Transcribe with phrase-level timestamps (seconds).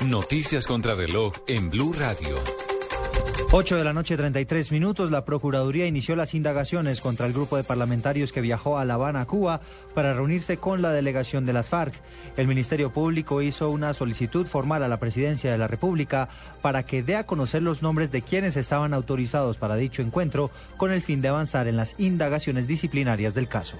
[0.00, 2.36] Noticias contra reloj en Blue Radio.
[3.52, 5.10] 8 de la noche, 33 minutos.
[5.10, 9.24] La Procuraduría inició las indagaciones contra el grupo de parlamentarios que viajó a La Habana,
[9.24, 9.60] Cuba,
[9.94, 11.94] para reunirse con la delegación de las FARC.
[12.36, 16.28] El Ministerio Público hizo una solicitud formal a la Presidencia de la República
[16.60, 20.92] para que dé a conocer los nombres de quienes estaban autorizados para dicho encuentro con
[20.92, 23.76] el fin de avanzar en las indagaciones disciplinarias del caso.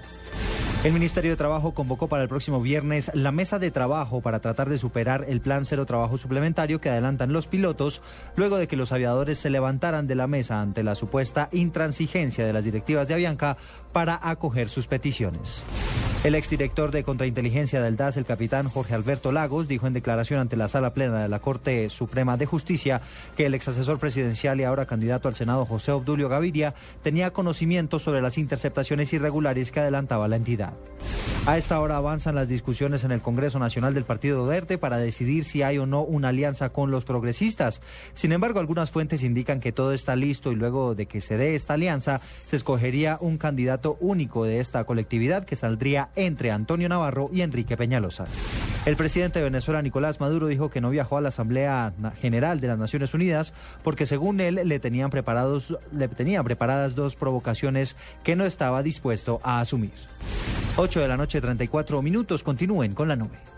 [0.85, 4.69] El Ministerio de Trabajo convocó para el próximo viernes la mesa de trabajo para tratar
[4.69, 8.03] de superar el plan cero trabajo suplementario que adelantan los pilotos
[8.37, 12.53] luego de que los aviadores se levantaran de la mesa ante la supuesta intransigencia de
[12.53, 13.57] las directivas de Avianca
[13.95, 15.65] para acoger sus peticiones.
[16.25, 20.57] El exdirector de Contrainteligencia del DAS, el capitán Jorge Alberto Lagos, dijo en declaración ante
[20.57, 23.03] la Sala Plena de la Corte Suprema de Justicia
[23.37, 28.23] que el exasesor presidencial y ahora candidato al Senado José Obdulio Gaviria tenía conocimiento sobre
[28.23, 30.73] las interceptaciones irregulares que adelantaba la entidad.
[31.47, 35.45] A esta hora avanzan las discusiones en el Congreso Nacional del Partido Verde para decidir
[35.45, 37.83] si hay o no una alianza con los progresistas.
[38.15, 41.55] Sin embargo, algunas fuentes indican que todo está listo y luego de que se dé
[41.55, 47.29] esta alianza, se escogería un candidato único de esta colectividad que saldría entre Antonio Navarro
[47.31, 48.25] y Enrique Peñalosa.
[48.87, 51.93] El presidente de Venezuela, Nicolás Maduro, dijo que no viajó a la Asamblea
[52.23, 57.17] General de las Naciones Unidas porque según él le tenían, preparados, le tenían preparadas dos
[57.17, 59.93] provocaciones que no estaba dispuesto a asumir.
[60.77, 62.43] 8 de la noche, 34 minutos.
[62.43, 63.54] Continúen con la nube.